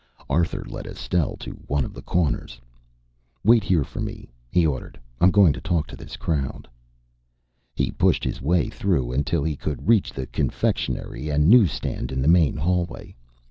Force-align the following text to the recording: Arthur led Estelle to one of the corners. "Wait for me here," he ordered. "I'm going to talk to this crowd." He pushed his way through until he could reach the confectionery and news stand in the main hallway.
Arthur 0.31 0.65
led 0.67 0.87
Estelle 0.87 1.35
to 1.35 1.51
one 1.67 1.85
of 1.85 1.93
the 1.93 2.01
corners. 2.01 2.59
"Wait 3.43 3.63
for 3.85 3.99
me 4.01 4.31
here," 4.49 4.49
he 4.61 4.65
ordered. 4.65 4.99
"I'm 5.19 5.29
going 5.29 5.53
to 5.53 5.61
talk 5.61 5.85
to 5.85 5.95
this 5.95 6.17
crowd." 6.17 6.67
He 7.75 7.91
pushed 7.91 8.23
his 8.23 8.41
way 8.41 8.67
through 8.67 9.11
until 9.11 9.43
he 9.43 9.55
could 9.55 9.87
reach 9.87 10.11
the 10.11 10.25
confectionery 10.25 11.29
and 11.29 11.47
news 11.47 11.71
stand 11.71 12.11
in 12.11 12.23
the 12.23 12.27
main 12.27 12.57
hallway. 12.57 13.13